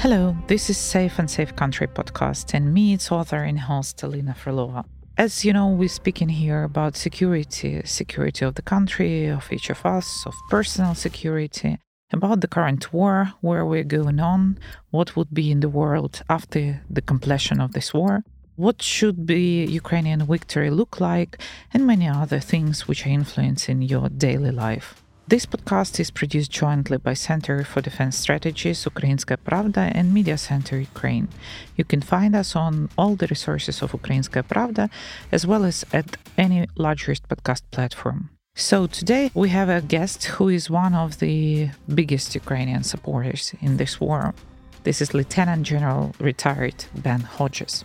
[0.00, 4.34] Hello, this is Safe and Safe Country podcast, and me, its author and host, Alina
[4.34, 4.86] Frolova.
[5.18, 9.84] As you know, we're speaking here about security, security of the country, of each of
[9.84, 11.76] us, of personal security,
[12.14, 14.58] about the current war, where we're going on,
[14.90, 18.24] what would be in the world after the completion of this war,
[18.56, 21.42] what should be Ukrainian victory look like,
[21.74, 24.94] and many other things which are influencing your daily life.
[25.28, 30.78] This podcast is produced jointly by Center for Defense Strategies, Ukrainskaya Pravda, and Media Center
[30.78, 31.28] Ukraine.
[31.76, 34.90] You can find us on all the resources of Ukrainskaya Pravda,
[35.30, 38.30] as well as at any largest podcast platform.
[38.56, 43.76] So today we have a guest who is one of the biggest Ukrainian supporters in
[43.76, 44.34] this war.
[44.82, 47.84] This is Lieutenant General retired Ben Hodges.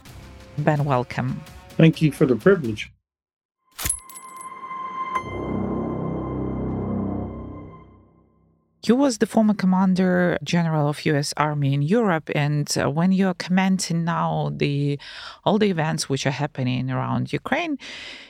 [0.58, 1.42] Ben, welcome.
[1.78, 2.92] Thank you for the privilege.
[8.88, 11.34] You was the former commander general of U.S.
[11.38, 15.00] Army in Europe, and uh, when you're commenting now the
[15.44, 17.80] all the events which are happening around Ukraine,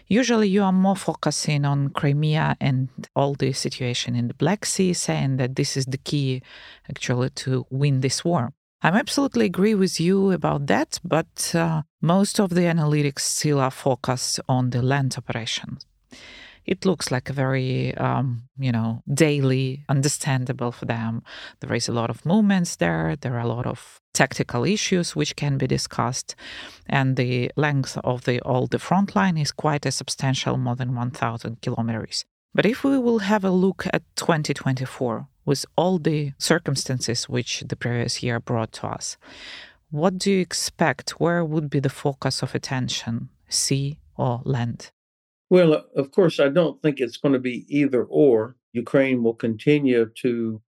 [0.07, 4.93] usually you are more focusing on Crimea and all the situation in the Black Sea,
[4.93, 6.41] saying that this is the key
[6.89, 8.53] actually to win this war.
[8.81, 13.71] I absolutely agree with you about that, but uh, most of the analytics still are
[13.71, 15.85] focused on the land operations
[16.65, 21.23] it looks like a very, um, you know, daily, understandable for them.
[21.59, 23.15] There is a lot of movements there.
[23.15, 26.35] There are a lot of tactical issues which can be discussed,
[26.87, 30.95] and the length of the all the front line is quite a substantial, more than
[30.95, 32.25] 1,000 kilometers.
[32.53, 37.75] But if we will have a look at 2024 with all the circumstances which the
[37.75, 39.17] previous year brought to us,
[39.91, 41.19] what do you expect?
[41.19, 44.91] Where would be the focus of attention, sea or land?
[45.55, 48.57] Well, uh, of course, I don't think it's going to be either or.
[48.73, 50.61] Ukraine will continue to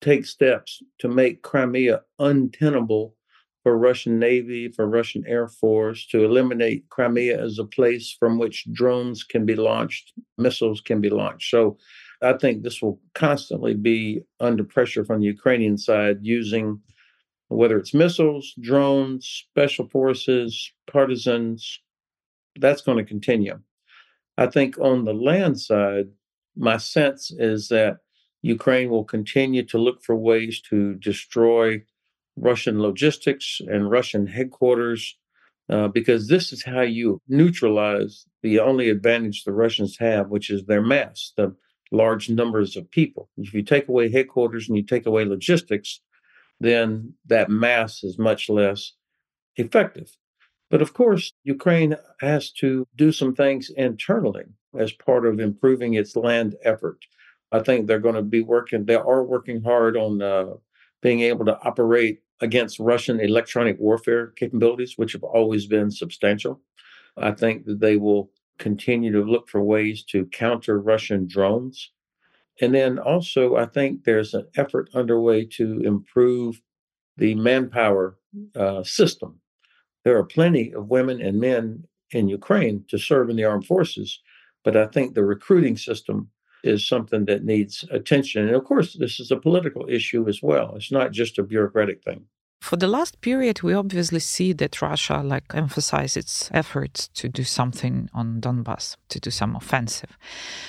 [0.00, 3.14] take steps to make Crimea untenable
[3.62, 8.66] for Russian Navy, for Russian Air Force, to eliminate Crimea as a place from which
[8.72, 11.48] drones can be launched, missiles can be launched.
[11.48, 11.78] So
[12.20, 16.80] I think this will constantly be under pressure from the Ukrainian side using
[17.46, 21.78] whether it's missiles, drones, special forces, partisans.
[22.56, 23.60] That's going to continue.
[24.36, 26.06] I think on the land side,
[26.56, 27.98] my sense is that
[28.42, 31.82] Ukraine will continue to look for ways to destroy
[32.36, 35.18] Russian logistics and Russian headquarters,
[35.68, 40.64] uh, because this is how you neutralize the only advantage the Russians have, which is
[40.64, 41.54] their mass, the
[41.90, 43.30] large numbers of people.
[43.36, 46.00] If you take away headquarters and you take away logistics,
[46.60, 48.92] then that mass is much less
[49.56, 50.16] effective.
[50.70, 54.44] But of course, Ukraine has to do some things internally
[54.76, 56.98] as part of improving its land effort.
[57.52, 60.54] I think they're going to be working, they are working hard on uh,
[61.02, 66.60] being able to operate against Russian electronic warfare capabilities, which have always been substantial.
[67.16, 71.92] I think that they will continue to look for ways to counter Russian drones.
[72.60, 76.60] And then also, I think there's an effort underway to improve
[77.16, 78.18] the manpower
[78.54, 79.40] uh, system
[80.06, 84.20] there are plenty of women and men in Ukraine to serve in the armed forces,
[84.64, 86.30] but I think the recruiting system
[86.62, 88.46] is something that needs attention.
[88.46, 90.76] And of course, this is a political issue as well.
[90.76, 92.20] It's not just a bureaucratic thing.
[92.60, 97.42] For the last period, we obviously see that Russia like emphasize its efforts to do
[97.42, 100.16] something on Donbass, to do some offensive.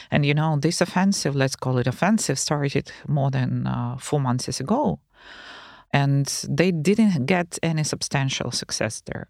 [0.09, 4.59] And you know, this offensive, let's call it offensive, started more than uh, four months
[4.59, 5.00] ago
[5.94, 9.28] and they didn't get any substantial success there.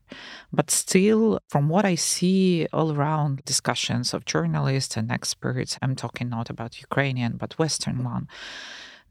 [0.51, 6.29] But still, from what I see all around discussions of journalists and experts, I'm talking
[6.29, 8.27] not about Ukrainian, but Western one,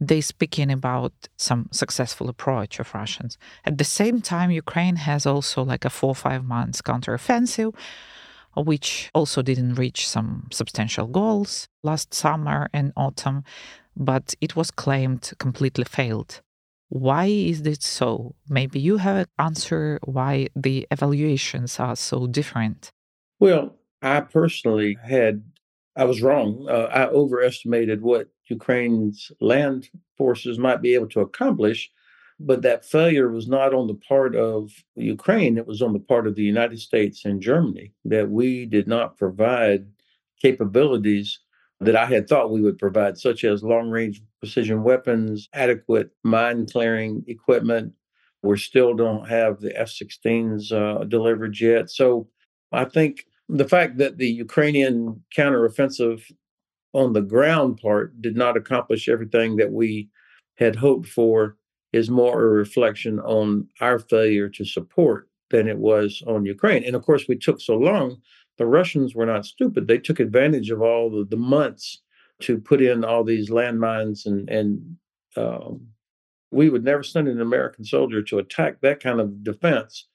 [0.00, 3.38] they speaking about some successful approach of Russians.
[3.64, 7.74] At the same time, Ukraine has also like a four or five months counteroffensive,
[8.56, 13.44] which also didn't reach some substantial goals last summer and autumn,
[13.96, 16.42] but it was claimed completely failed.
[16.88, 18.34] Why is this so?
[18.48, 22.90] Maybe you have an answer why the evaluations are so different.
[23.40, 25.42] Well, I personally had,
[25.96, 26.66] I was wrong.
[26.68, 31.90] Uh, I overestimated what Ukraine's land forces might be able to accomplish.
[32.38, 36.26] But that failure was not on the part of Ukraine, it was on the part
[36.26, 39.86] of the United States and Germany that we did not provide
[40.40, 41.40] capabilities
[41.80, 46.66] that I had thought we would provide, such as long range precision weapons, adequate mine
[46.66, 47.92] clearing equipment.
[48.42, 51.90] We still don't have the F 16s uh, delivered yet.
[51.90, 52.28] So
[52.72, 56.22] I think the fact that the Ukrainian counteroffensive
[56.92, 60.08] on the ground part did not accomplish everything that we
[60.56, 61.56] had hoped for
[61.92, 66.82] is more a reflection on our failure to support than it was on Ukraine.
[66.84, 68.16] And of course, we took so long.
[68.58, 69.86] The Russians were not stupid.
[69.86, 72.02] They took advantage of all the, the months
[72.42, 74.96] to put in all these landmines and and
[75.36, 75.88] um,
[76.50, 80.06] we would never send an American soldier to attack that kind of defense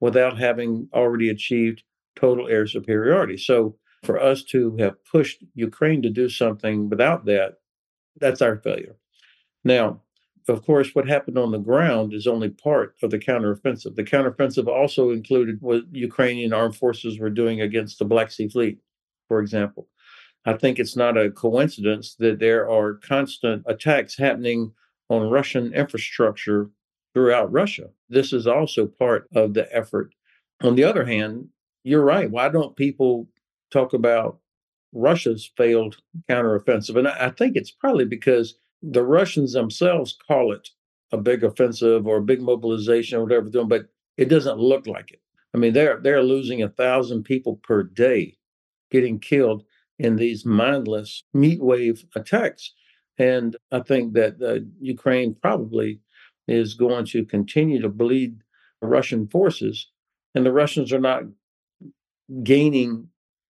[0.00, 1.82] without having already achieved
[2.16, 3.36] total air superiority.
[3.36, 7.58] So for us to have pushed Ukraine to do something without that,
[8.18, 8.96] that's our failure.
[9.64, 10.00] Now,
[10.50, 13.94] of course, what happened on the ground is only part of the counteroffensive.
[13.94, 18.78] The counteroffensive also included what Ukrainian armed forces were doing against the Black Sea Fleet,
[19.28, 19.88] for example.
[20.46, 24.72] I think it's not a coincidence that there are constant attacks happening
[25.08, 26.70] on Russian infrastructure
[27.12, 27.90] throughout Russia.
[28.08, 30.14] This is also part of the effort.
[30.62, 31.48] On the other hand,
[31.84, 32.30] you're right.
[32.30, 33.28] Why don't people
[33.70, 34.38] talk about
[34.92, 35.96] Russia's failed
[36.28, 36.96] counteroffensive?
[36.96, 40.68] And I think it's probably because the Russians themselves call it
[41.12, 43.86] a big offensive or a big mobilization or whatever they're doing, but
[44.16, 45.20] it doesn't look like it.
[45.54, 48.36] I mean, they're they're losing a thousand people per day,
[48.90, 49.64] getting killed
[49.98, 52.72] in these mindless meat wave attacks.
[53.18, 56.00] And I think that uh, Ukraine probably
[56.48, 58.42] is going to continue to bleed
[58.80, 59.88] Russian forces,
[60.34, 61.24] and the Russians are not
[62.42, 63.08] gaining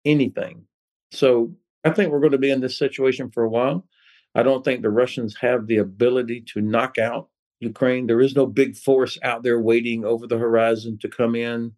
[0.04, 0.64] anything.
[1.12, 1.54] So
[1.84, 3.86] I think we're going to be in this situation for a while.
[4.34, 7.28] I don't think the Russians have the ability to knock out
[7.60, 8.06] Ukraine.
[8.06, 11.72] There is no big force out there waiting over the horizon to come in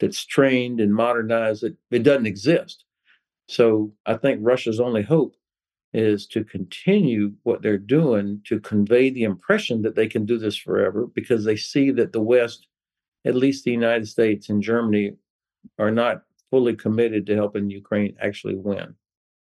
[0.00, 1.62] that's trained and modernized.
[1.62, 2.84] It, it doesn't exist.
[3.48, 5.36] So I think Russia's only hope
[5.92, 10.56] is to continue what they're doing to convey the impression that they can do this
[10.56, 12.66] forever because they see that the West,
[13.24, 15.12] at least the United States and Germany,
[15.78, 18.94] are not fully committed to helping Ukraine actually win.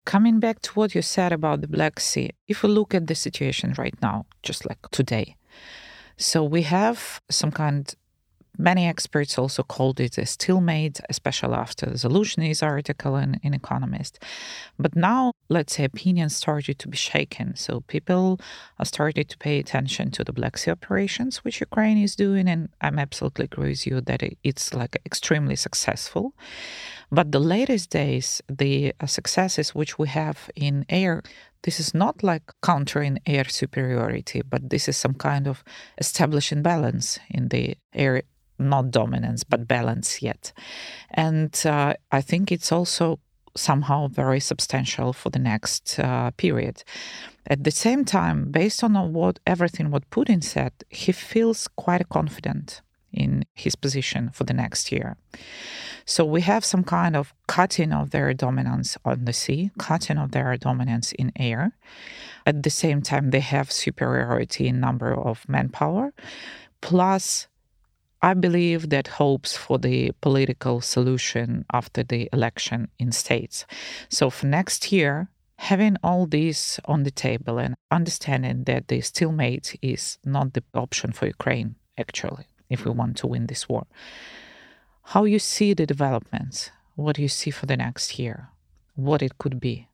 [0.05, 3.15] Coming back to what you said about the Black Sea, if we look at the
[3.15, 5.37] situation right now, just like today,
[6.17, 7.95] so we have some kind
[8.57, 14.21] Many experts also called it a stalemate, especially after the Zaluzhnyi's article in, in Economist.
[14.79, 17.57] But now, let's say, opinions started to be shaken.
[17.57, 18.41] So people
[18.83, 22.49] starting to pay attention to the Black Sea operations, which Ukraine is doing.
[22.49, 26.35] And I'm absolutely agree with you that it's like extremely successful.
[27.11, 31.23] But the latest days, the uh, successes which we have in air,
[31.63, 35.63] this is not like countering air superiority, but this is some kind of
[35.99, 38.23] establishing balance in the air
[38.59, 40.53] not dominance, but balance yet.
[41.11, 43.19] And uh, I think it's also
[43.57, 46.83] somehow very substantial for the next uh, period.
[47.47, 52.81] At the same time, based on what everything what Putin said, he feels quite confident
[53.13, 55.17] in his position for the next year.
[56.05, 60.33] So we have some kind of cutting of their dominance on the sea, cutting of
[60.33, 61.73] their dominance in air.
[62.45, 66.13] At the same time, they have superiority in number of manpower,
[66.81, 67.47] plus
[68.25, 73.67] I believe that hopes for the political solution after the election in states.
[74.09, 75.29] So for next year,
[75.59, 81.13] having all this on the table and understanding that the stalemate is not the option
[81.13, 83.85] for Ukraine, actually, if we want to win this war.
[85.13, 86.71] How you see the developments?
[86.95, 88.49] What do you see for the next year?
[88.95, 89.89] What it could be?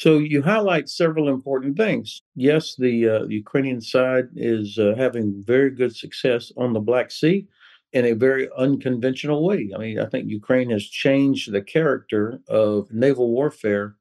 [0.00, 2.22] So you highlight several important things.
[2.34, 7.46] Yes, the uh, Ukrainian side is uh, having very good success on the Black Sea
[7.92, 9.70] in a very unconventional way.
[9.74, 13.96] I mean, I think Ukraine has changed the character of naval warfare,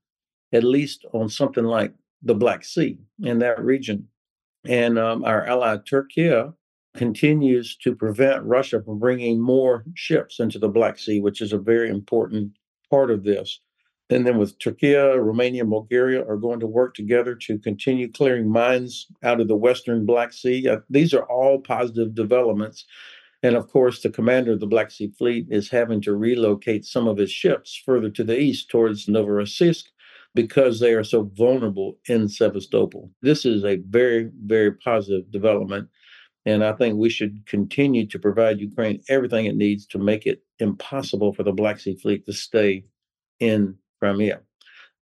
[0.53, 4.07] at least on something like the Black Sea in that region.
[4.63, 6.31] And um, our ally Turkey
[6.95, 11.57] continues to prevent Russia from bringing more ships into the Black Sea, which is a
[11.57, 12.53] very important
[12.89, 13.59] part of this.
[14.09, 19.07] And then with Turkey, Romania, Bulgaria are going to work together to continue clearing mines
[19.21, 20.67] out of the Western Black Sea.
[20.67, 22.85] Uh, these are all positive developments.
[23.43, 27.07] And of course, the commander of the Black Sea Fleet is having to relocate some
[27.07, 29.83] of his ships further to the east towards Novorossiysk
[30.35, 33.11] because they are so vulnerable in Sevastopol.
[33.21, 35.87] This is a very, very positive development.
[36.45, 40.41] And I think we should continue to provide Ukraine everything it needs to make it
[40.59, 42.85] impossible for the Black Sea Fleet to stay
[43.39, 44.41] in Crimea.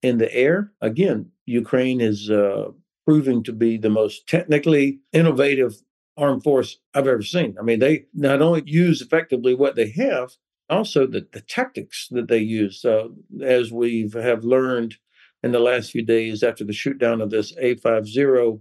[0.01, 2.70] In the air, again, Ukraine is uh,
[3.06, 5.82] proving to be the most technically innovative
[6.18, 7.56] armed force I've ever seen.
[7.60, 10.32] I mean, they not only use effectively what they have,
[10.70, 12.84] also the, the tactics that they use.
[12.84, 13.08] Uh,
[13.42, 14.96] as we have learned
[15.44, 18.60] in the last few days after the shoot down of this A50,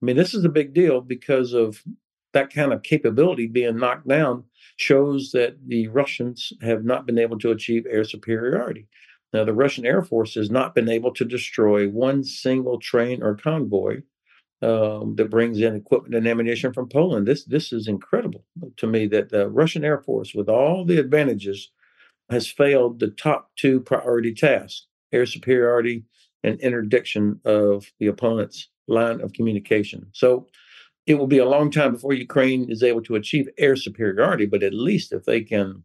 [0.00, 1.82] I mean, this is a big deal because of
[2.32, 4.44] that kind of capability being knocked down
[4.76, 8.86] shows that the Russians have not been able to achieve air superiority.
[9.32, 13.36] Now, the Russian Air Force has not been able to destroy one single train or
[13.36, 14.02] convoy
[14.62, 17.26] um, that brings in equipment and ammunition from Poland.
[17.26, 18.44] This this is incredible
[18.76, 21.70] to me that the Russian Air Force, with all the advantages,
[22.30, 26.04] has failed the top two priority tasks: air superiority
[26.42, 30.06] and interdiction of the opponent's line of communication.
[30.12, 30.48] So
[31.06, 34.62] it will be a long time before Ukraine is able to achieve air superiority, but
[34.62, 35.84] at least if they can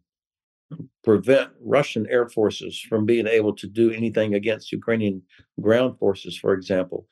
[1.02, 5.22] prevent Russian air forces from being able to do anything against Ukrainian
[5.60, 7.06] ground forces, for example,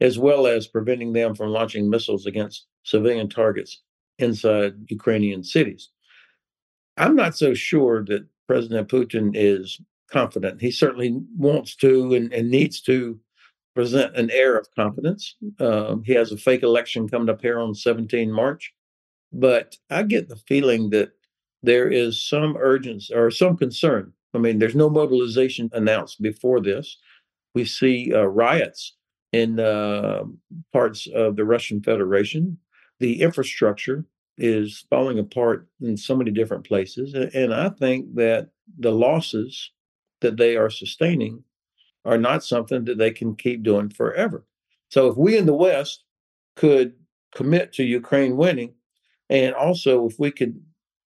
[0.00, 3.82] as well as preventing them from launching missiles against civilian targets
[4.18, 5.90] inside Ukrainian cities.
[6.96, 9.80] I'm not so sure that President Putin is
[10.10, 10.60] confident.
[10.60, 13.18] He certainly wants to and, and needs to
[13.74, 15.36] present an air of confidence.
[15.60, 18.72] Um, he has a fake election coming up here on 17 March.
[19.32, 21.10] But I get the feeling that
[21.62, 24.12] there is some urgency or some concern.
[24.34, 26.98] I mean, there's no mobilization announced before this.
[27.54, 28.94] We see uh, riots
[29.32, 30.24] in uh,
[30.72, 32.58] parts of the Russian Federation.
[33.00, 34.04] The infrastructure
[34.38, 37.14] is falling apart in so many different places.
[37.14, 39.70] And I think that the losses
[40.20, 41.42] that they are sustaining
[42.04, 44.46] are not something that they can keep doing forever.
[44.90, 46.04] So if we in the West
[46.54, 46.94] could
[47.34, 48.74] commit to Ukraine winning,
[49.28, 50.60] and also if we could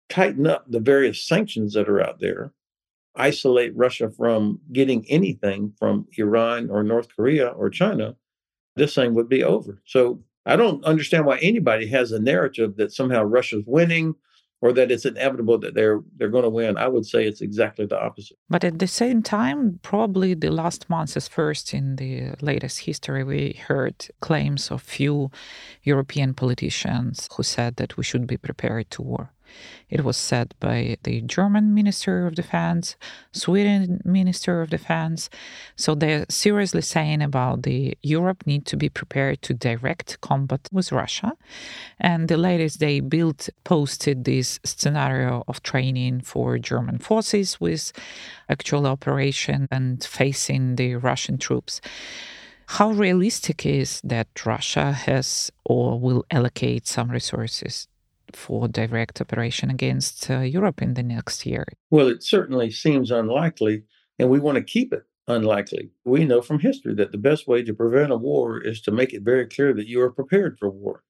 [0.08, 2.52] tighten up the various sanctions that are out there,
[3.14, 8.16] isolate Russia from getting anything from Iran or North Korea or China,
[8.76, 9.82] this thing would be over.
[9.86, 14.14] So I don't understand why anybody has a narrative that somehow Russia's winning
[14.62, 16.76] or that it's inevitable that they're they're going to win.
[16.76, 18.38] I would say it's exactly the opposite.
[18.48, 23.22] But at the same time, probably the last months is first in the latest history
[23.22, 25.30] we heard claims of few
[25.82, 29.32] European politicians who said that we should be prepared to war.
[29.88, 32.96] It was said by the German Minister of Defense,
[33.32, 35.30] Sweden Minister of Defense.
[35.76, 40.92] So they're seriously saying about the Europe need to be prepared to direct combat with
[40.92, 41.32] Russia.
[42.00, 47.92] And the latest they Bild posted this scenario of training for German forces with
[48.48, 51.80] actual operation and facing the Russian troops.
[52.68, 57.86] How realistic is that Russia has or will allocate some resources
[58.32, 61.64] for direct operation against uh, Europe in the next year?
[61.90, 63.84] Well, it certainly seems unlikely,
[64.18, 65.90] and we want to keep it unlikely.
[66.04, 69.12] We know from history that the best way to prevent a war is to make
[69.12, 71.02] it very clear that you are prepared for war.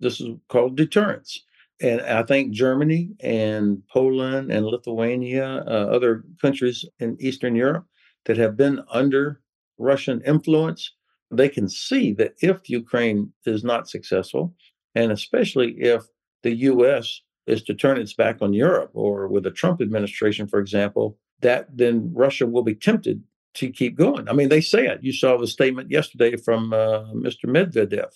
[0.00, 1.42] This is called deterrence.
[1.80, 7.86] And I think Germany and Poland and Lithuania, uh, other countries in Eastern Europe
[8.26, 9.40] that have been under
[9.76, 10.92] Russian influence,
[11.30, 14.54] they can see that if Ukraine is not successful,
[14.94, 16.04] and especially if
[16.44, 20.60] the US is to turn its back on Europe or with the Trump administration, for
[20.60, 23.22] example, that then Russia will be tempted
[23.54, 24.28] to keep going.
[24.28, 25.02] I mean, they say it.
[25.02, 27.46] You saw the statement yesterday from uh, Mr.
[27.46, 28.12] Medvedev.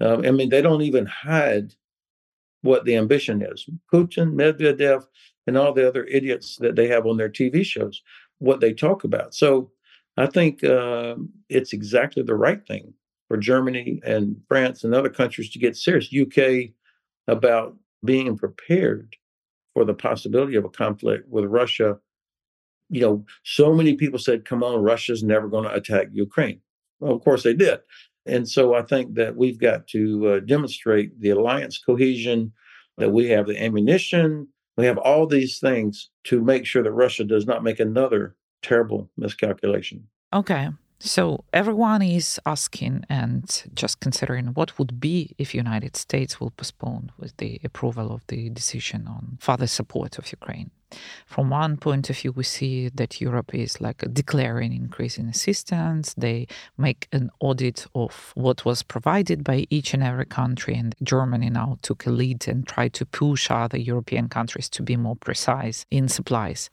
[0.00, 1.74] Um, I mean, they don't even hide
[2.62, 3.68] what the ambition is.
[3.92, 5.04] Putin, Medvedev,
[5.46, 8.02] and all the other idiots that they have on their TV shows,
[8.38, 9.34] what they talk about.
[9.34, 9.70] So
[10.16, 11.16] I think uh,
[11.48, 12.94] it's exactly the right thing
[13.28, 16.08] for Germany and France and other countries to get serious.
[16.12, 16.72] UK
[17.26, 19.16] about being prepared
[19.72, 21.98] for the possibility of a conflict with Russia.
[22.90, 26.60] You know, so many people said, come on, Russia's never going to attack Ukraine.
[27.00, 27.80] Well, of course they did.
[28.26, 32.52] And so I think that we've got to uh, demonstrate the alliance cohesion,
[32.96, 37.24] that we have the ammunition, we have all these things to make sure that Russia
[37.24, 40.06] does not make another terrible miscalculation.
[40.32, 40.68] Okay.
[41.06, 43.44] So everyone is asking and
[43.74, 48.48] just considering what would be if United States will postpone with the approval of the
[48.48, 50.70] decision on further support of Ukraine.
[51.26, 56.14] From one point of view, we see that Europe is like declaring increasing assistance.
[56.16, 56.46] They
[56.78, 61.76] make an audit of what was provided by each and every country, and Germany now
[61.82, 66.08] took a lead and tried to push other European countries to be more precise in
[66.08, 66.70] supplies.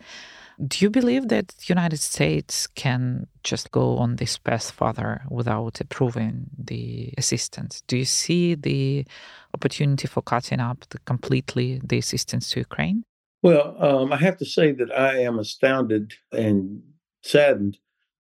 [0.67, 5.81] Do you believe that the United States can just go on this path further without
[5.81, 7.81] approving the assistance?
[7.87, 9.05] Do you see the
[9.55, 13.03] opportunity for cutting up the, completely the assistance to Ukraine?
[13.41, 16.83] Well, um, I have to say that I am astounded and
[17.23, 17.77] saddened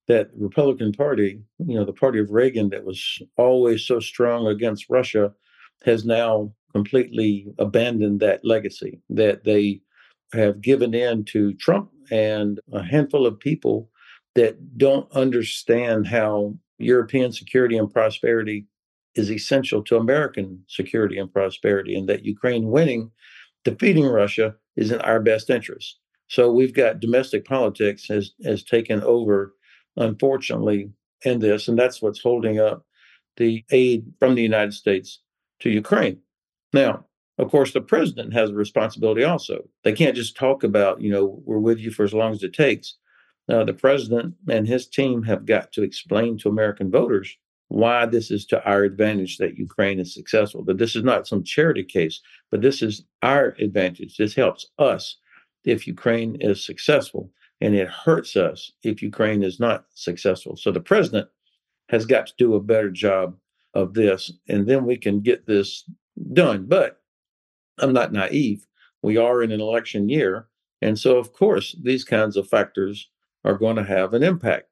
[0.07, 4.47] that the Republican Party, you know, the party of Reagan that was always so strong
[4.47, 5.31] against Russia,
[5.85, 9.81] has now completely abandoned that legacy, that they
[10.33, 13.89] have given in to Trump and a handful of people
[14.35, 18.67] that don't understand how European security and prosperity
[19.15, 23.11] is essential to American security and prosperity, and that Ukraine winning,
[23.63, 25.99] defeating Russia, is in our best interest.
[26.27, 29.53] So we've got domestic politics has has taken over,
[29.97, 30.91] unfortunately,
[31.23, 32.85] in this, and that's what's holding up
[33.37, 35.19] the aid from the United States
[35.59, 36.19] to Ukraine.
[36.73, 37.05] Now,
[37.37, 39.67] of course, the president has a responsibility also.
[39.83, 42.53] They can't just talk about, you know, we're with you for as long as it
[42.53, 42.97] takes.
[43.47, 47.35] Now, the president and his team have got to explain to American voters
[47.69, 50.63] why this is to our advantage that Ukraine is successful.
[50.63, 52.19] That this is not some charity case,
[52.49, 54.17] but this is our advantage.
[54.17, 55.17] This helps us
[55.63, 60.57] if Ukraine is successful, and it hurts us if Ukraine is not successful.
[60.57, 61.29] So the president
[61.89, 63.37] has got to do a better job
[63.73, 65.89] of this, and then we can get this
[66.33, 66.65] done.
[66.67, 67.00] But
[67.79, 68.67] I'm not naive.
[69.01, 70.47] We are in an election year.
[70.81, 73.09] And so, of course, these kinds of factors
[73.43, 74.67] are going to have an impact.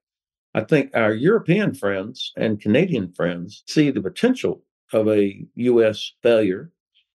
[0.54, 4.64] I think our European friends and Canadian friends see the potential
[4.94, 6.14] of a U.S.
[6.24, 6.72] failure,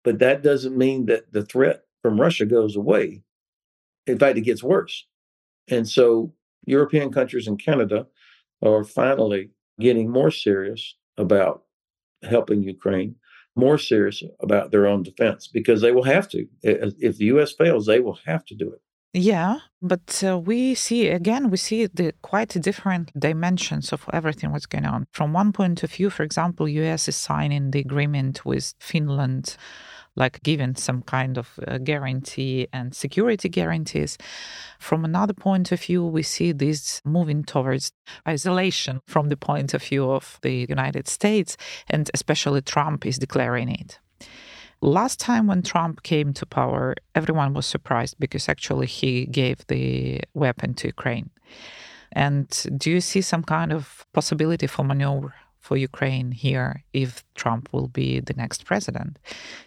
[0.03, 3.23] but that doesn't mean that the threat from Russia goes away.
[4.07, 5.07] In fact, it gets worse.
[5.69, 6.33] And so,
[6.67, 8.07] European countries and Canada
[8.63, 11.63] are finally getting more serious about
[12.23, 13.15] helping Ukraine,
[13.67, 16.47] more serious about their own defense because they will have to.
[16.62, 18.81] If the US fails, they will have to do it.
[19.12, 24.67] Yeah, but uh, we see again, we see the quite different dimensions of everything what's
[24.67, 25.07] going on.
[25.12, 29.57] From one point of view, for example, US is signing the agreement with Finland
[30.17, 34.19] like giving some kind of uh, guarantee and security guarantees.
[34.79, 37.93] From another point of view, we see this moving towards
[38.26, 41.57] isolation from the point of view of the United States,
[41.88, 43.99] and especially Trump is declaring it.
[44.83, 50.23] Last time when Trump came to power, everyone was surprised because actually he gave the
[50.33, 51.31] weapon to Ukraine.
[52.12, 57.69] And do you see some kind of possibility for maneuver for Ukraine here if Trump
[57.73, 59.19] will be the next president?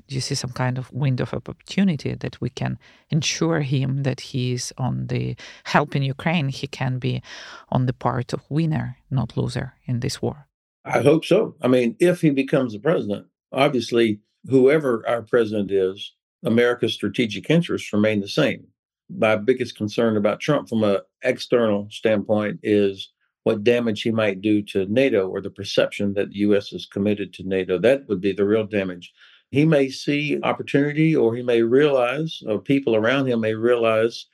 [0.07, 2.77] Do you see some kind of window of opportunity that we can
[3.09, 5.35] ensure him that he's on the
[5.65, 6.49] helping Ukraine?
[6.49, 7.21] He can be
[7.69, 10.47] on the part of winner, not loser in this war.
[10.83, 11.55] I hope so.
[11.61, 16.13] I mean, if he becomes the president, obviously, whoever our president is,
[16.43, 18.67] America's strategic interests remain the same.
[19.09, 23.12] My biggest concern about Trump from an external standpoint is
[23.43, 26.71] what damage he might do to NATO or the perception that the U.S.
[26.71, 27.77] is committed to NATO.
[27.77, 29.13] That would be the real damage.
[29.51, 34.25] He may see opportunity or he may realize, or people around him may realize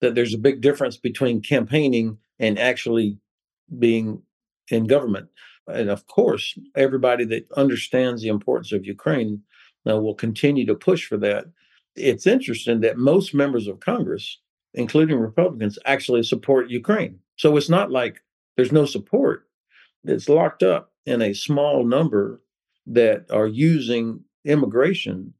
[0.00, 3.18] that there's a big difference between campaigning and actually
[3.78, 4.22] being
[4.70, 5.28] in government.
[5.66, 9.42] And of course, everybody that understands the importance of Ukraine
[9.88, 11.46] uh, will continue to push for that.
[11.94, 14.38] It's interesting that most members of Congress,
[14.74, 17.18] including Republicans, actually support Ukraine.
[17.36, 18.22] So it's not like
[18.56, 19.46] there's no support.
[20.04, 22.42] It's locked up in a small number
[22.86, 25.32] that are using immigration.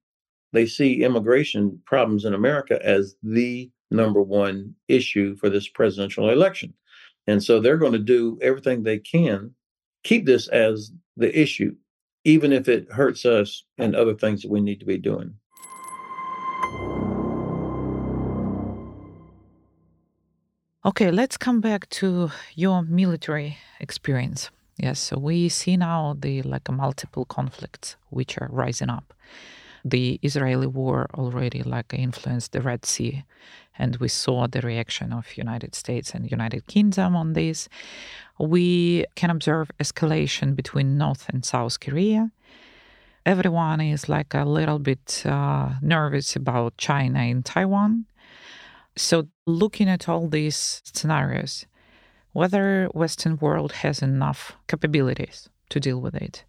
[0.53, 6.75] They see immigration problems in America as the number one issue for this presidential election.
[7.27, 9.55] And so they're going to do everything they can,
[10.03, 11.75] keep this as the issue,
[12.25, 15.35] even if it hurts us and other things that we need to be doing.
[20.85, 24.51] Okay, let's come back to your military experience.
[24.77, 29.15] Yes, so we see now the like multiple conflicts which are rising up.
[29.85, 33.23] The Israeli war already like influenced the Red Sea,
[33.79, 37.69] and we saw the reaction of United States and United Kingdom on this.
[38.41, 42.33] We can observe escalation between North and South Korea.
[43.25, 48.07] Everyone is like a little bit uh, nervous about China and Taiwan
[48.97, 51.67] so, looking at all these scenarios,
[52.33, 56.45] whether Western world has enough capabilities to deal with it,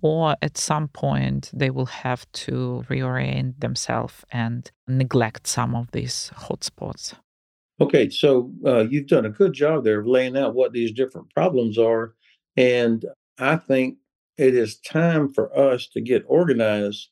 [0.00, 6.30] or at some point they will have to reorient themselves and neglect some of these
[6.36, 7.14] hotspots.
[7.80, 11.30] Okay, so uh, you've done a good job there of laying out what these different
[11.30, 12.14] problems are.
[12.56, 13.04] And
[13.38, 13.98] I think
[14.36, 17.08] it is time for us to get organized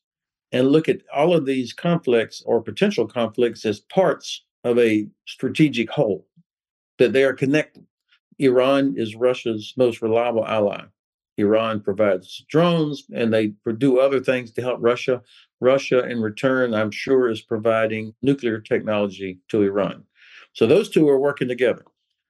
[0.50, 5.88] and look at all of these conflicts or potential conflicts as parts of a strategic
[5.90, 6.26] whole,
[6.98, 7.86] that they are connected.
[8.38, 10.82] Iran is Russia's most reliable ally.
[11.38, 15.22] Iran provides drones and they do other things to help Russia.
[15.60, 20.04] Russia, in return, I'm sure, is providing nuclear technology to Iran.
[20.52, 21.84] So those two are working together.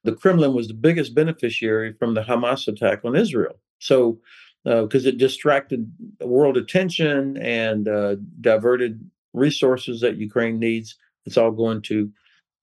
[0.05, 3.59] The Kremlin was the biggest beneficiary from the Hamas attack on Israel.
[3.79, 4.21] So,
[4.65, 11.53] because uh, it distracted world attention and uh, diverted resources that Ukraine needs, it's all
[11.53, 12.11] going to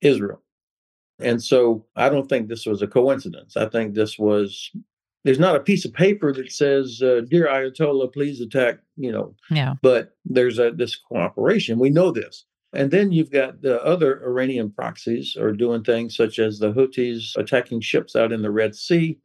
[0.03, 0.41] Israel.
[1.19, 3.55] And so I don't think this was a coincidence.
[3.55, 4.71] I think this was
[5.23, 9.35] there's not a piece of paper that says, uh, "Dear Ayatollah, please attack." You know,
[9.49, 9.75] yeah.
[9.81, 11.79] But there's a this cooperation.
[11.79, 16.39] We know this, and then you've got the other Iranian proxies are doing things such
[16.39, 19.17] as the Houthis attacking ships out in the Red Sea.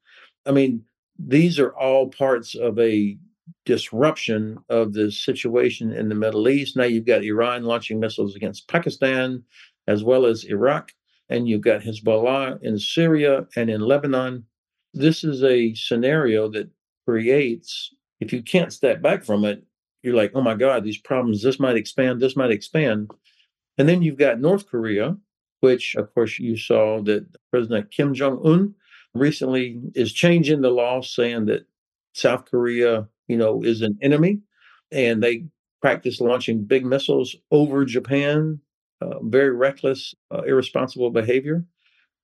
[0.46, 0.84] I mean,
[1.18, 3.18] these are all parts of a
[3.64, 6.76] disruption of the situation in the Middle East.
[6.76, 9.42] Now you've got Iran launching missiles against Pakistan
[9.88, 10.92] as well as Iraq,
[11.30, 14.44] and you've got Hezbollah in Syria and in Lebanon.
[14.94, 16.70] This is a scenario that
[17.06, 19.64] creates, if you can't step back from it,
[20.02, 23.10] you're like, oh my God, these problems, this might expand, this might expand.
[23.78, 25.16] And then you've got North Korea,
[25.60, 28.74] which, of course, you saw that President Kim Jong un
[29.14, 31.66] recently is changing the law saying that
[32.12, 34.40] South Korea, you know, is an enemy
[34.92, 35.44] and they
[35.80, 38.60] practice launching big missiles over Japan,
[39.00, 41.64] uh, very reckless, uh, irresponsible behavior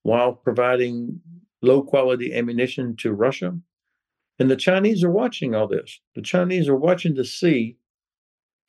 [0.03, 1.21] while providing
[1.63, 3.59] low quality ammunition to Russia.
[4.39, 6.01] And the Chinese are watching all this.
[6.15, 7.77] The Chinese are watching to see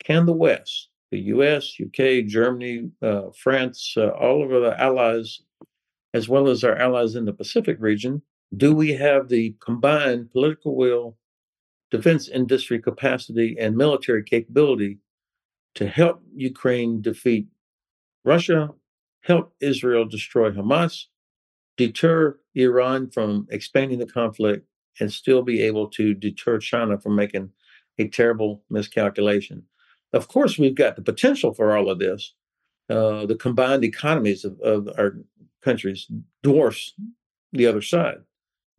[0.04, 5.40] can the West, the US, UK, Germany, uh, France, uh, all of the allies,
[6.14, 8.22] as well as our allies in the Pacific region,
[8.56, 11.16] do we have the combined political will,
[11.90, 14.98] defense industry capacity, and military capability
[15.74, 17.46] to help Ukraine defeat
[18.26, 18.74] Russia,
[19.20, 21.04] help Israel destroy Hamas,
[21.76, 24.66] deter Iran from expanding the conflict,
[25.00, 27.50] and still be able to deter China from making
[27.98, 29.62] a terrible miscalculation.
[30.12, 32.34] Of course, we've got the potential for all of this.
[32.88, 35.18] Uh, the combined economies of, of our
[35.62, 36.06] countries
[36.42, 36.94] dwarfs
[37.52, 38.18] the other side.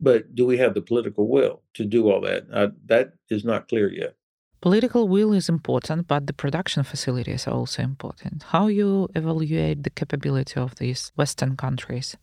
[0.00, 2.46] But do we have the political will to do all that?
[2.52, 4.17] Uh, that is not clear yet.
[4.60, 8.42] Political will is important, but the production facilities are also important.
[8.42, 12.16] How you evaluate the capability of these Western countries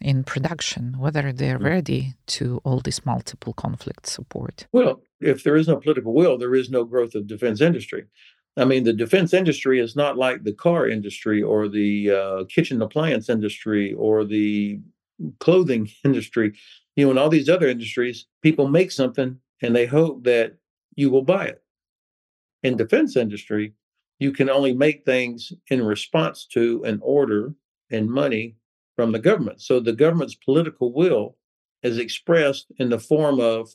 [0.00, 1.64] in production, whether they're mm.
[1.64, 4.66] ready to all this multiple conflict support?
[4.72, 8.04] Well, if there is no political will, there is no growth of defense industry.
[8.56, 12.80] I mean, the defense industry is not like the car industry or the uh, kitchen
[12.80, 14.80] appliance industry or the
[15.40, 16.54] clothing industry.
[16.96, 20.56] You know, in all these other industries, people make something and they hope that
[20.96, 21.62] you will buy it.
[22.62, 23.74] In defense industry,
[24.18, 27.54] you can only make things in response to an order
[27.90, 28.56] and money
[28.96, 29.60] from the government.
[29.60, 31.36] So the government's political will
[31.82, 33.74] is expressed in the form of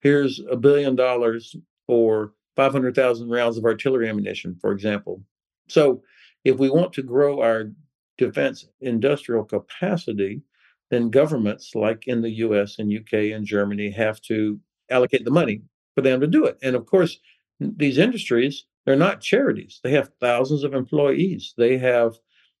[0.00, 5.22] here's a billion dollars for 500,000 rounds of artillery ammunition, for example.
[5.68, 6.02] So
[6.44, 7.70] if we want to grow our
[8.18, 10.42] defense industrial capacity,
[10.90, 14.58] then governments like in the US and UK and Germany have to
[14.90, 15.62] allocate the money
[15.98, 16.56] for them to do it.
[16.62, 17.18] And of course,
[17.58, 19.80] these industries, they're not charities.
[19.82, 21.54] They have thousands of employees.
[21.58, 22.14] They have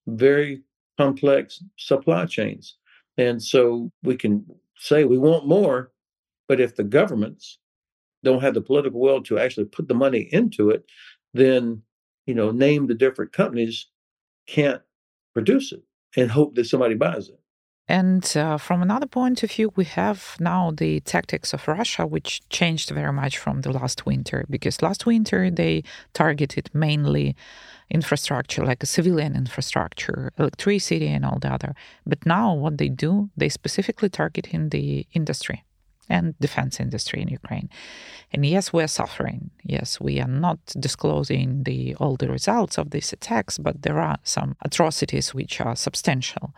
[0.08, 0.62] very
[0.96, 2.76] complex supply chains.
[3.16, 4.44] And so we can
[4.76, 5.92] say we want more,
[6.48, 7.58] but if the governments
[8.24, 10.84] don't have the political will to actually put the money into it,
[11.32, 11.80] then
[12.26, 13.86] you know, name the different companies
[14.48, 14.82] can't
[15.32, 15.84] produce it
[16.16, 17.38] and hope that somebody buys it.
[17.88, 22.46] And uh, from another point of view, we have now the tactics of Russia, which
[22.50, 27.34] changed very much from the last winter, because last winter they targeted mainly
[27.90, 31.74] infrastructure, like civilian infrastructure, electricity, and all the other.
[32.06, 35.64] But now, what they do, they specifically target in the industry
[36.10, 37.68] and defense industry in Ukraine.
[38.32, 39.50] And yes, we're suffering.
[39.64, 44.18] Yes, we are not disclosing the all the results of these attacks, but there are
[44.24, 46.54] some atrocities which are substantial.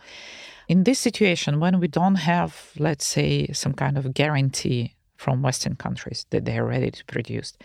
[0.71, 5.75] In this situation, when we don't have, let's say, some kind of guarantee from Western
[5.75, 7.57] countries that they are ready to produce,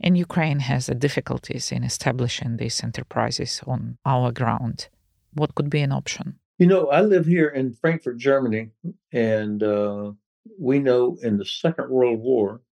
[0.00, 4.88] and Ukraine has difficulties in establishing these enterprises on our ground,
[5.34, 6.38] what could be an option?
[6.56, 8.70] You know, I live here in Frankfurt, Germany,
[9.12, 10.12] and uh,
[10.58, 12.62] we know in the Second World War,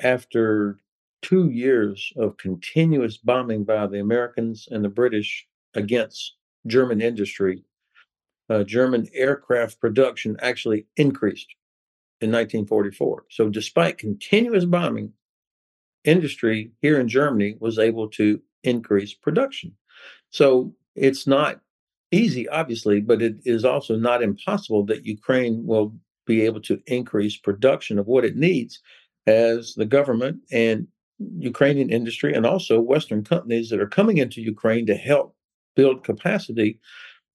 [0.00, 0.80] after
[1.22, 6.34] two years of continuous bombing by the Americans and the British against
[6.66, 7.62] German industry,
[8.50, 11.54] uh, German aircraft production actually increased
[12.20, 13.24] in 1944.
[13.30, 15.12] So, despite continuous bombing,
[16.04, 19.74] industry here in Germany was able to increase production.
[20.30, 21.60] So, it's not
[22.10, 25.94] easy, obviously, but it is also not impossible that Ukraine will
[26.26, 28.80] be able to increase production of what it needs
[29.26, 30.86] as the government and
[31.18, 35.34] Ukrainian industry and also Western companies that are coming into Ukraine to help
[35.74, 36.80] build capacity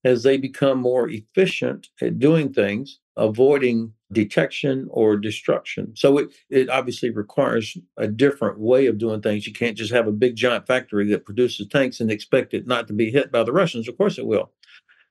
[0.04, 5.94] as they become more efficient at doing things, avoiding detection or destruction.
[5.96, 9.48] So it, it obviously requires a different way of doing things.
[9.48, 12.88] You can't just have a big giant factory that produces tanks and expect it not
[12.88, 13.88] to be hit by the Russians.
[13.88, 14.52] Of course it will.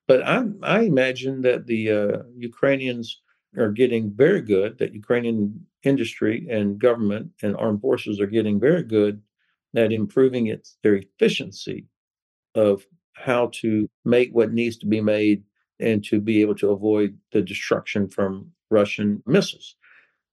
[0.06, 3.20] But I, I imagine that the uh, Ukrainians
[3.56, 8.82] are getting very good, that Ukrainian industry and government and armed forces are getting very
[8.82, 9.22] good
[9.74, 11.86] at improving its their efficiency
[12.54, 15.42] of how to make what needs to be made
[15.80, 19.76] and to be able to avoid the destruction from Russian missiles.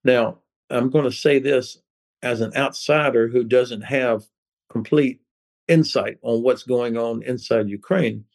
[0.03, 0.39] Now,
[0.69, 1.77] I'm going to say this
[2.21, 4.23] as an outsider who doesn't have
[4.69, 5.21] complete
[5.67, 8.25] insight on what's going on inside Ukraine.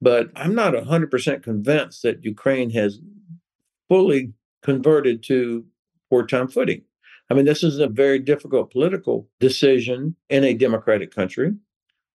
[0.00, 3.00] But I'm not 100% convinced that Ukraine has
[3.88, 5.64] fully converted to
[6.10, 6.82] wartime footing.
[7.28, 11.52] I mean, this is a very difficult political decision in a democratic country.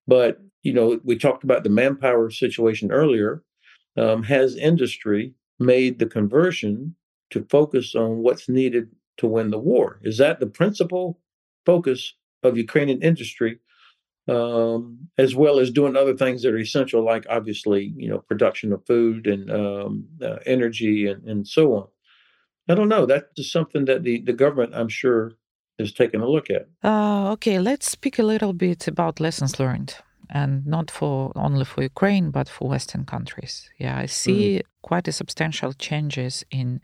[0.06, 3.42] But, you know, we talked about the manpower situation earlier.
[3.96, 6.96] Um, has industry made the conversion
[7.30, 10.00] to focus on what's needed to win the war?
[10.02, 11.20] Is that the principal
[11.64, 13.52] focus of Ukrainian industry,
[14.28, 18.72] um, as well as doing other things that are essential, like obviously, you know, production
[18.72, 21.86] of food and um, uh, energy and, and so on?
[22.68, 23.06] I don't know.
[23.06, 25.32] That's something that the, the government, I'm sure,
[25.78, 26.66] is taking a look at.
[26.82, 29.94] Uh, okay, let's speak a little bit about lessons learned,
[30.30, 33.68] and not for only for Ukraine, but for Western countries.
[33.78, 34.62] Yeah, I see mm.
[34.82, 36.80] quite a substantial changes in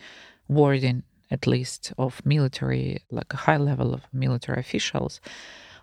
[0.48, 5.20] wording, at least of military, like a high level of military officials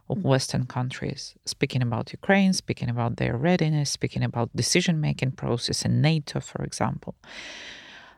[0.10, 5.86] of Western countries, speaking about Ukraine, speaking about their readiness, speaking about decision making process
[5.86, 7.16] in NATO, for example.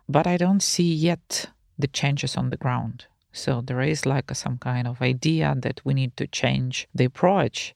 [0.07, 3.05] But I don't see yet the changes on the ground.
[3.33, 7.05] So there is like a, some kind of idea that we need to change the
[7.05, 7.73] approach,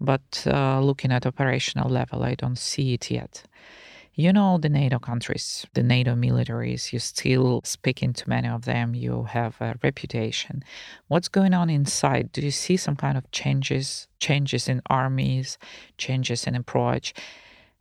[0.00, 3.44] but uh, looking at operational level, I don't see it yet.
[4.16, 8.94] You know the NATO countries, the NATO militaries, you still speaking to many of them,
[8.94, 10.62] you have a reputation.
[11.08, 12.30] What's going on inside?
[12.30, 15.58] Do you see some kind of changes, changes in armies,
[15.98, 17.12] changes in approach?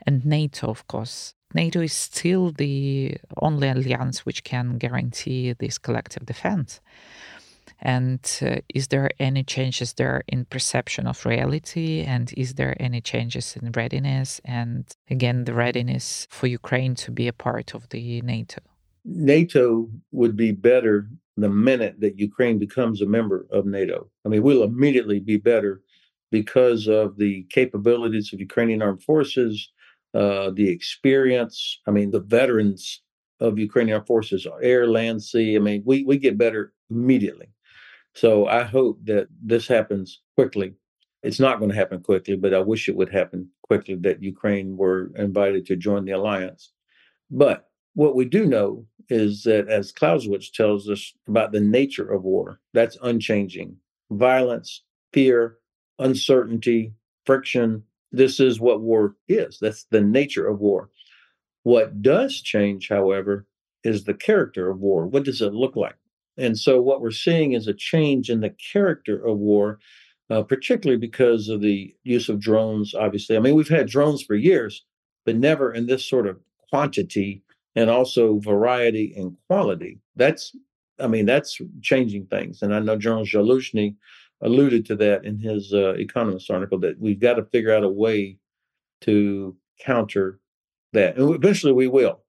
[0.08, 6.26] And NATO, of course, NATO is still the only alliance which can guarantee this collective
[6.26, 6.82] defense.
[7.82, 12.02] And uh, is there any changes there in perception of reality?
[12.02, 14.39] And is there any changes in readiness?
[14.45, 18.62] And again, the readiness for Ukraine to be a part of the NATO?
[19.06, 24.10] NATO would be better the minute that Ukraine becomes a member of NATO.
[24.26, 25.82] I mean, we'll immediately be better
[26.32, 29.69] because of the capabilities of Ukrainian armed forces,
[30.13, 31.80] uh, the experience.
[31.88, 33.02] I mean, the veterans
[33.39, 35.56] of Ukrainian forces, air, land, sea.
[35.56, 37.47] I mean, we we get better immediately.
[38.13, 40.73] So I hope that this happens quickly.
[41.23, 44.77] It's not going to happen quickly, but I wish it would happen quickly that Ukraine
[44.77, 46.71] were invited to join the alliance.
[47.32, 52.23] But what we do know is that, as Clausewitz tells us about the nature of
[52.23, 53.77] war, that's unchanging.
[54.12, 55.58] Violence, fear,
[55.99, 56.93] uncertainty,
[57.25, 59.58] friction, this is what war is.
[59.60, 60.89] That's the nature of war.
[61.63, 63.47] What does change, however,
[63.84, 65.08] is the character of war.
[65.08, 65.95] What does it look like?
[66.38, 69.80] And so, what we're seeing is a change in the character of war,
[70.30, 72.93] uh, particularly because of the use of drones.
[72.96, 74.84] Obviously, I mean, we've had drones for years,
[75.26, 77.43] but never in this sort of quantity
[77.76, 80.00] and also variety and quality.
[80.15, 80.56] That's,
[81.00, 82.62] I mean, that's changing things.
[82.62, 83.96] And I know General Zaluzhny
[84.41, 87.89] alluded to that in his uh, Economist article that we've got to figure out a
[87.89, 88.38] way
[89.02, 90.39] to counter
[90.93, 91.17] that.
[91.17, 92.22] And eventually we will,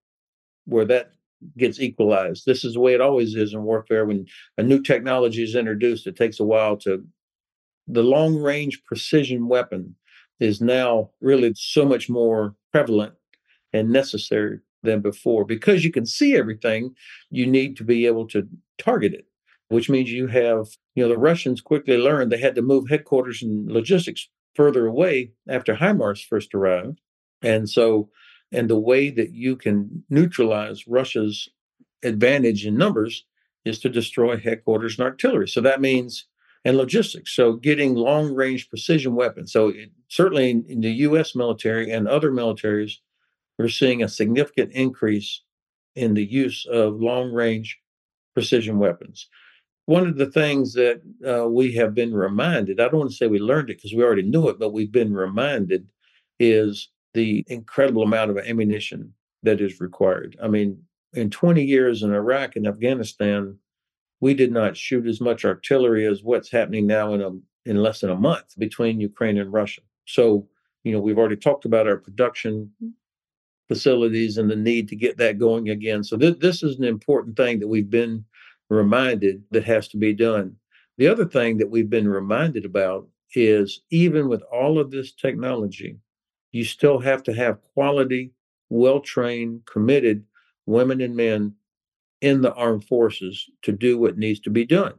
[0.64, 1.12] where that
[1.56, 2.44] gets equalized.
[2.46, 4.04] This is the way it always is in warfare.
[4.04, 4.26] When
[4.58, 7.04] a new technology is introduced, it takes a while to.
[7.86, 9.94] The long range precision weapon
[10.40, 13.14] is now really so much more prevalent
[13.74, 15.44] and necessary than before.
[15.44, 16.94] Because you can see everything,
[17.30, 19.26] you need to be able to target it
[19.68, 23.42] which means you have, you know, the Russians quickly learned they had to move headquarters
[23.42, 27.00] and logistics further away after HIMARS first arrived.
[27.42, 28.08] And so,
[28.54, 31.48] and the way that you can neutralize Russia's
[32.02, 33.24] advantage in numbers
[33.64, 35.48] is to destroy headquarters and artillery.
[35.48, 36.26] So that means,
[36.64, 37.34] and logistics.
[37.34, 39.52] So getting long range precision weapons.
[39.52, 42.92] So it, certainly in, in the US military and other militaries,
[43.58, 45.42] we're seeing a significant increase
[45.94, 47.78] in the use of long range
[48.34, 49.28] precision weapons
[49.86, 53.26] one of the things that uh, we have been reminded, I don't want to say
[53.26, 55.86] we learned it because we already knew it, but we've been reminded
[56.40, 60.36] is the incredible amount of ammunition that is required.
[60.42, 63.56] I mean, in 20 years in Iraq and Afghanistan,
[64.20, 67.30] we did not shoot as much artillery as what's happening now in a
[67.66, 69.80] in less than a month between Ukraine and Russia.
[70.06, 70.46] So,
[70.82, 72.90] you know, we've already talked about our production mm-hmm.
[73.68, 76.04] facilities and the need to get that going again.
[76.04, 78.24] So th- this is an important thing that we've been
[78.68, 80.56] reminded that has to be done.
[80.98, 85.96] The other thing that we've been reminded about is even with all of this technology,
[86.54, 88.32] you still have to have quality,
[88.70, 90.24] well trained, committed
[90.66, 91.54] women and men
[92.20, 94.94] in the armed forces to do what needs to be done.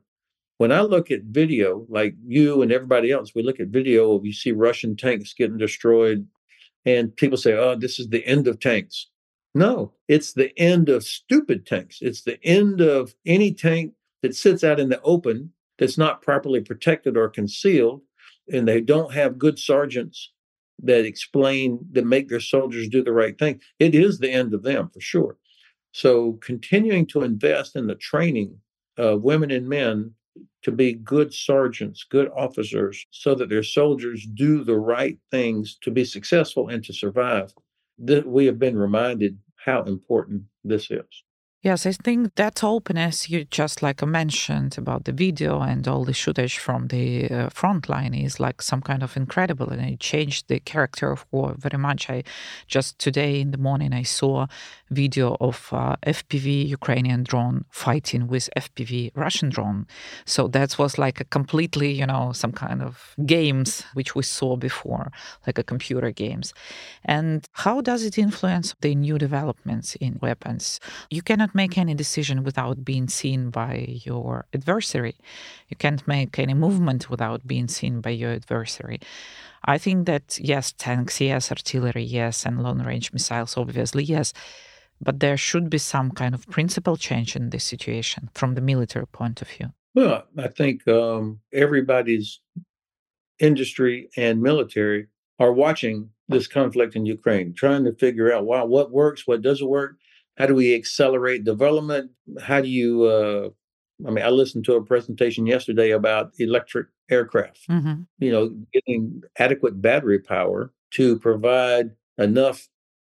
[0.58, 4.26] When I look at video, like you and everybody else, we look at video of
[4.26, 6.28] you see Russian tanks getting destroyed,
[6.86, 9.08] and people say, oh, this is the end of tanks.
[9.54, 12.00] No, it's the end of stupid tanks.
[12.02, 16.60] It's the end of any tank that sits out in the open that's not properly
[16.60, 18.02] protected or concealed,
[18.52, 20.32] and they don't have good sergeants
[20.84, 24.64] that explain that make their soldiers do the right thing, it is the end of
[24.64, 25.38] them for sure.
[25.92, 28.58] So continuing to invest in the training
[28.98, 30.14] of women and men
[30.64, 35.92] to be good sergeants, good officers, so that their soldiers do the right things to
[35.92, 37.54] be successful and to survive.
[37.98, 41.24] That we have been reminded how important this is.
[41.66, 46.14] Yes, I think that openness you just like mentioned about the video and all the
[46.14, 50.48] footage from the uh, front line is like some kind of incredible and it changed
[50.48, 52.08] the character of war very much.
[52.08, 52.22] I
[52.68, 54.46] just today in the morning I saw
[54.92, 59.88] video of uh, FPV Ukrainian drone fighting with FPV Russian drone.
[60.26, 64.56] So that was like a completely, you know, some kind of games which we saw
[64.56, 65.12] before,
[65.48, 66.54] like a computer games.
[67.04, 70.80] And how does it influence the new developments in weapons?
[71.10, 75.16] You cannot make any decision without being seen by your adversary.
[75.70, 79.00] You can't make any movement without being seen by your adversary.
[79.64, 84.34] I think that yes, tanks, yes, artillery, yes, and long range missiles, obviously, yes.
[85.02, 89.08] But there should be some kind of principle change in this situation from the military
[89.08, 89.72] point of view.
[89.94, 92.42] Well, I think um, everybody's
[93.40, 95.08] industry and military
[95.40, 99.68] are watching this conflict in Ukraine, trying to figure out wow, what works, what doesn't
[99.68, 99.98] work,
[100.38, 102.12] how do we accelerate development?
[102.42, 103.04] How do you?
[103.04, 103.50] Uh,
[104.06, 107.68] I mean, I listened to a presentation yesterday about electric aircraft.
[107.70, 108.02] Mm-hmm.
[108.20, 112.68] You know, getting adequate battery power to provide enough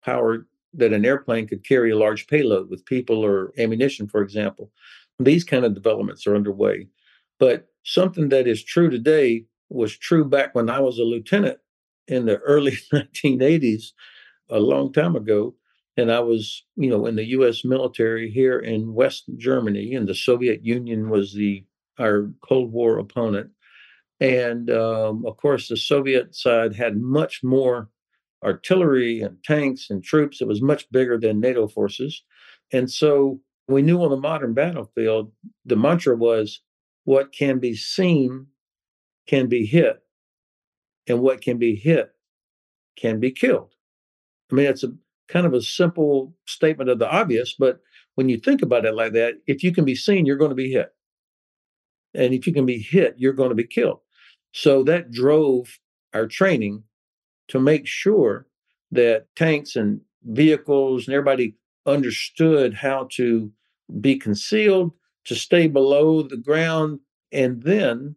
[0.04, 4.72] power that an airplane could carry a large payload with people or ammunition, for example.
[5.20, 6.88] These kind of developments are underway.
[7.40, 11.58] But something that is true today was true back when I was a lieutenant
[12.08, 13.92] in the early 1980s,
[14.50, 15.56] a long time ago
[16.00, 17.66] and I was, you know, in the U.S.
[17.66, 21.66] military here in West Germany, and the Soviet Union was the
[22.00, 23.50] our Cold War opponent,
[24.22, 27.90] and um, of course the Soviet side had much more
[28.44, 30.40] artillery and tanks and troops.
[30.40, 32.24] It was much bigger than NATO forces,
[32.72, 35.32] and so we knew on the modern battlefield
[35.66, 36.62] the mantra was,
[37.04, 38.48] "What can be seen
[39.28, 40.02] can be hit,
[41.08, 42.12] and what can be hit
[42.96, 43.74] can be killed."
[44.52, 44.94] I mean, it's a
[45.30, 47.80] kind of a simple statement of the obvious, but
[48.16, 50.56] when you think about it like that, if you can be seen, you're going to
[50.56, 50.94] be hit.
[52.14, 54.00] And if you can be hit, you're going to be killed.
[54.52, 55.80] So that drove
[56.14, 56.84] our training
[57.50, 58.48] to make sure
[58.92, 63.52] that tanks and vehicles and everybody understood how to
[64.02, 64.92] be concealed,
[65.26, 67.00] to stay below the ground,
[67.32, 68.16] and then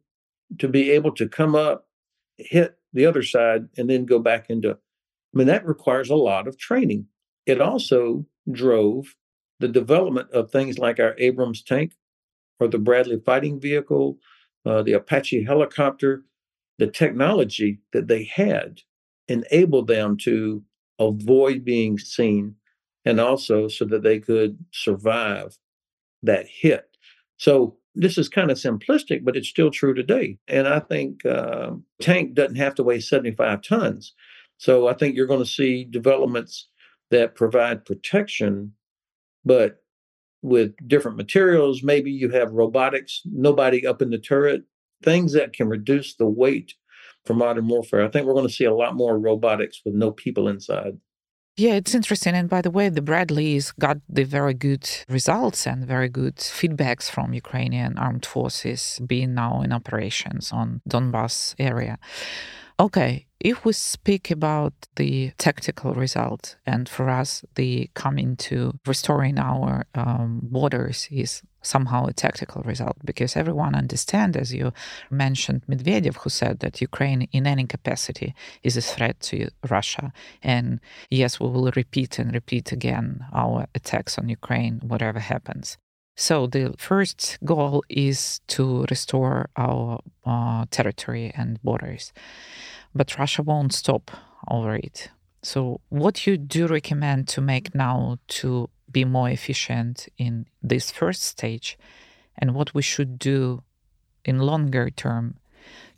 [0.58, 1.86] to be able to come up,
[2.38, 4.78] hit the other side, and then go back into
[5.34, 7.06] I mean, that requires a lot of training.
[7.46, 9.14] It also drove
[9.60, 11.94] the development of things like our Abrams tank
[12.60, 14.18] or the Bradley fighting vehicle,
[14.66, 16.24] uh, the Apache helicopter.
[16.78, 18.80] The technology that they had
[19.28, 20.62] enabled them to
[20.98, 22.56] avoid being seen
[23.04, 25.58] and also so that they could survive
[26.22, 26.96] that hit.
[27.36, 30.38] So this is kind of simplistic, but it's still true today.
[30.48, 34.14] And I think uh, tank doesn't have to weigh 75 tons.
[34.62, 36.68] So I think you're going to see developments
[37.10, 38.74] that provide protection,
[39.44, 39.82] but
[40.40, 41.82] with different materials.
[41.82, 44.62] Maybe you have robotics, nobody up in the turret,
[45.02, 46.74] things that can reduce the weight
[47.24, 48.04] for modern warfare.
[48.04, 50.96] I think we're going to see a lot more robotics with no people inside.
[51.56, 52.34] Yeah, it's interesting.
[52.34, 57.10] And by the way, the Bradleys got the very good results and very good feedbacks
[57.10, 61.98] from Ukrainian armed forces being now in operations on Donbass area.
[62.80, 69.38] Okay, if we speak about the tactical result, and for us, the coming to restoring
[69.38, 74.72] our um, borders is somehow a tactical result because everyone understands, as you
[75.10, 80.12] mentioned, Medvedev, who said that Ukraine in any capacity is a threat to Russia.
[80.42, 80.80] And
[81.10, 85.78] yes, we will repeat and repeat again our attacks on Ukraine, whatever happens.
[86.16, 92.12] So the first goal is to restore our uh, territory and borders,
[92.94, 94.10] but Russia won't stop
[94.48, 95.10] over it.
[95.42, 101.22] So what you do recommend to make now to be more efficient in this first
[101.22, 101.78] stage,
[102.38, 103.62] and what we should do
[104.24, 105.36] in longer term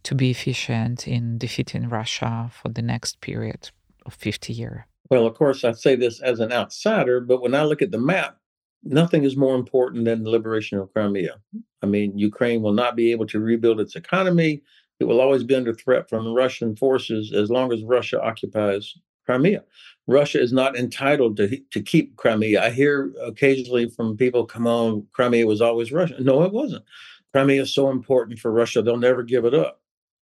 [0.04, 3.70] to be efficient in defeating Russia for the next period
[4.06, 4.82] of 50 years?
[5.10, 7.98] Well, of course, I say this as an outsider, but when I look at the
[7.98, 8.38] map,
[8.84, 11.36] nothing is more important than the liberation of Crimea.
[11.82, 14.62] I mean, Ukraine will not be able to rebuild its economy.
[15.00, 18.94] It will always be under threat from Russian forces as long as Russia occupies
[19.26, 19.64] Crimea.
[20.06, 22.62] Russia is not entitled to, to keep Crimea.
[22.62, 26.16] I hear occasionally from people, come on, Crimea was always Russia.
[26.20, 26.84] No, it wasn't.
[27.32, 29.80] Crimea is so important for Russia, they'll never give it up.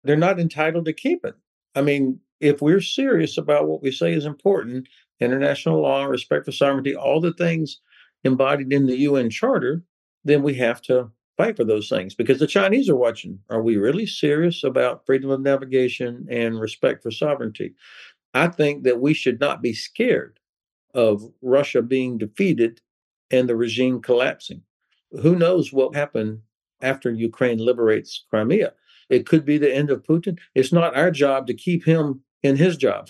[0.03, 1.35] They're not entitled to keep it.
[1.73, 4.87] I mean, if we're serious about what we say is important,
[5.19, 7.79] international law, respect for sovereignty, all the things
[8.23, 9.83] embodied in the UN Charter,
[10.23, 13.39] then we have to fight for those things because the Chinese are watching.
[13.49, 17.73] Are we really serious about freedom of navigation and respect for sovereignty?
[18.33, 20.39] I think that we should not be scared
[20.93, 22.81] of Russia being defeated
[23.31, 24.61] and the regime collapsing.
[25.21, 26.39] Who knows what happened
[26.81, 28.73] after Ukraine liberates Crimea?
[29.09, 30.37] It could be the end of Putin.
[30.55, 33.09] It's not our job to keep him in his job.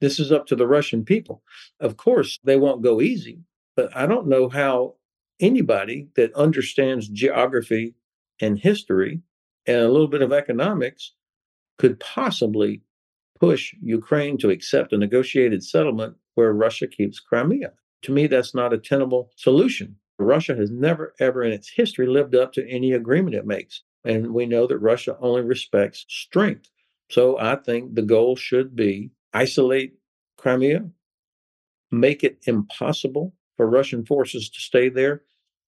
[0.00, 1.42] This is up to the Russian people.
[1.78, 3.40] Of course, they won't go easy,
[3.80, 4.96] but I don't know how
[5.40, 7.94] anybody that understands geography
[8.38, 9.22] and history
[9.64, 11.14] and a little bit of economics
[11.78, 12.82] could possibly
[13.40, 17.72] push Ukraine to accept a negotiated settlement where Russia keeps Crimea.
[18.02, 19.96] To me, that's not a tenable solution.
[20.18, 23.82] Russia has never, ever in its history lived up to any agreement it makes.
[24.04, 26.70] And we know that Russia only respects strength.
[27.10, 29.94] So I think the goal should be isolate
[30.36, 30.84] Crimea,
[31.90, 35.20] make it impossible for Russian forces to stay there,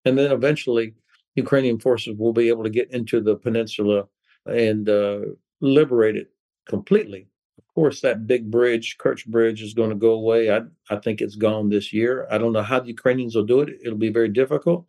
[0.07, 0.95] and then eventually
[1.34, 4.05] Ukrainian forces will be able to get into the peninsula
[4.47, 5.20] and uh,
[5.61, 6.28] liberate it
[6.66, 7.28] completely.
[7.59, 10.51] Of course, that big bridge, Kerch Bridge, is going to go away.
[10.51, 12.26] I, I think it's gone this year.
[12.30, 13.68] I don't know how the Ukrainians will do it.
[13.84, 14.86] It'll be very difficult.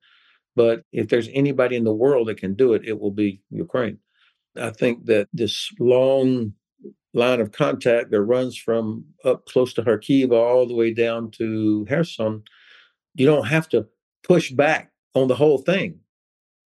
[0.56, 3.98] But if there's anybody in the world that can do it, it will be Ukraine.
[4.56, 6.54] I think that this long
[7.14, 11.86] line of contact that runs from up close to Kharkiv all the way down to
[11.90, 12.44] Kherson,
[13.16, 13.88] you don't have to
[14.24, 16.00] push back on the whole thing.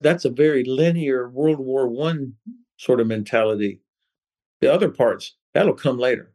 [0.00, 2.34] That's a very linear World War One
[2.76, 3.80] sort of mentality.
[4.60, 6.32] The other parts, that'll come later.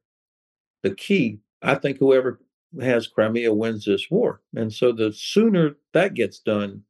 [0.84, 2.39] The key, I think whoever
[2.82, 4.41] has Crimea wins this war.
[4.55, 6.84] And so the sooner that gets done,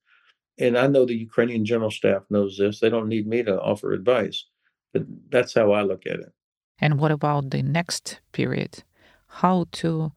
[0.58, 2.80] and I know the Ukrainian general staff knows this.
[2.80, 4.46] They don't need me to offer advice,
[4.94, 6.34] but that's how I look at it.
[6.80, 8.84] And what about the next period?
[9.28, 10.12] How to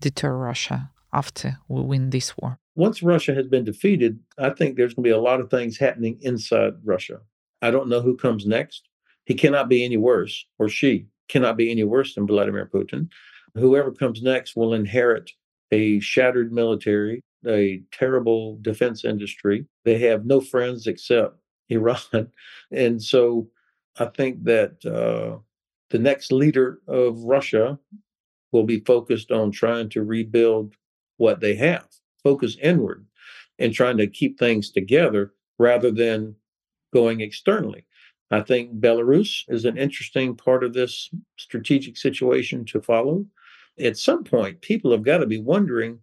[0.00, 2.58] deter Russia after we win this war?
[2.74, 5.78] Once Russia has been defeated, I think there's going to be a lot of things
[5.78, 7.20] happening inside Russia.
[7.60, 8.88] I don't know who comes next.
[9.24, 13.08] He cannot be any worse, or she cannot be any worse than Vladimir Putin.
[13.54, 15.30] Whoever comes next will inherit
[15.70, 19.66] a shattered military, a terrible defense industry.
[19.84, 21.36] They have no friends except
[21.68, 22.30] Iran.
[22.72, 23.48] And so
[23.98, 25.38] I think that uh,
[25.90, 27.78] the next leader of Russia
[28.52, 30.74] will be focused on trying to rebuild
[31.18, 31.86] what they have,
[32.22, 33.06] focus inward
[33.58, 36.34] and trying to keep things together rather than
[36.92, 37.84] going externally.
[38.30, 43.26] I think Belarus is an interesting part of this strategic situation to follow.
[43.78, 46.00] At some point, people have got to be wondering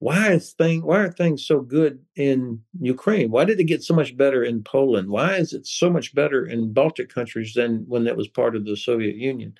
[0.00, 3.30] why is thing why are things so good in Ukraine?
[3.30, 5.08] Why did it get so much better in Poland?
[5.08, 8.66] Why is it so much better in Baltic countries than when it was part of
[8.66, 9.54] the Soviet Union?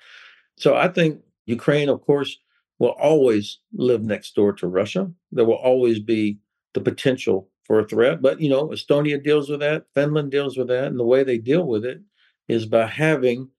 [0.57, 2.37] So I think Ukraine, of course,
[2.79, 5.09] will always live next door to Russia.
[5.31, 6.37] There will always be
[6.73, 8.21] the potential for a threat.
[8.21, 11.37] But you know, Estonia deals with that, Finland deals with that, and the way they
[11.37, 12.01] deal with it
[12.47, 13.49] is by having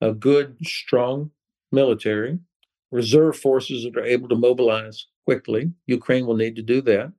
[0.00, 1.30] a good, strong
[1.72, 2.38] military,
[2.90, 5.70] reserve forces that are able to mobilize quickly.
[5.86, 7.12] Ukraine will need to do that.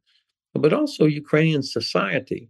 [0.54, 2.50] But also, Ukrainian society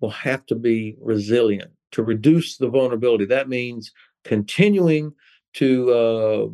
[0.00, 3.24] will have to be resilient to reduce the vulnerability.
[3.24, 3.92] That means
[4.24, 5.12] continuing
[5.54, 6.46] to uh,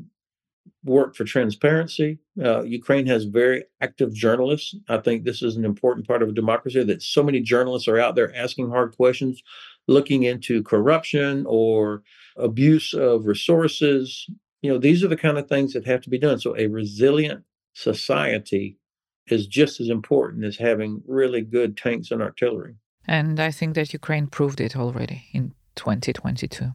[0.84, 2.18] work for transparency.
[2.42, 4.74] Uh, Ukraine has very active journalists.
[4.88, 8.00] I think this is an important part of a democracy that so many journalists are
[8.00, 9.42] out there asking hard questions,
[9.86, 12.02] looking into corruption or
[12.36, 14.26] abuse of resources.
[14.62, 16.40] You know, these are the kind of things that have to be done.
[16.40, 18.78] So, a resilient society
[19.28, 22.74] is just as important as having really good tanks and artillery.
[23.06, 26.72] And I think that Ukraine proved it already in 2022.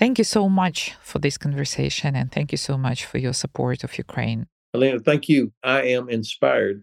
[0.00, 3.84] Thank you so much for this conversation and thank you so much for your support
[3.84, 4.46] of Ukraine.
[4.72, 5.52] Alina, thank you.
[5.62, 6.82] I am inspired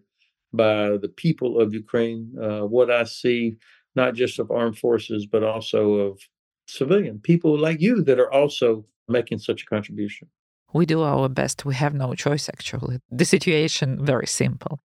[0.53, 3.57] by the people of Ukraine, uh, what I see,
[3.95, 6.20] not just of armed forces, but also of
[6.68, 10.28] civilian people like you that are also making such a contribution.
[10.72, 11.65] We do our best.
[11.65, 12.99] We have no choice, actually.
[13.09, 14.80] The situation very simple.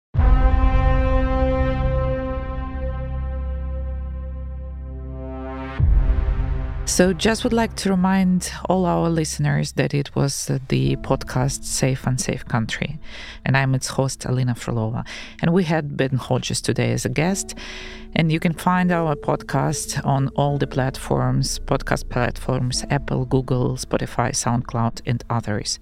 [6.99, 12.05] So, just would like to remind all our listeners that it was the podcast Safe
[12.09, 12.99] and Safe Country.
[13.45, 15.07] And I'm its host, Alina Frolova.
[15.41, 17.55] And we had Ben Hodges today as a guest.
[18.17, 24.31] And you can find our podcast on all the platforms podcast platforms Apple, Google, Spotify,
[24.33, 25.79] SoundCloud, and others.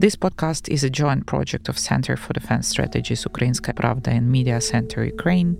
[0.00, 4.60] This podcast is a joint project of Center for Defense Strategies Ukrainska Pravda and Media
[4.60, 5.58] Center Ukraine,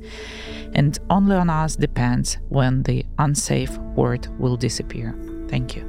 [0.74, 5.16] and only on us depends when the unsafe word will disappear.
[5.48, 5.82] Thank you.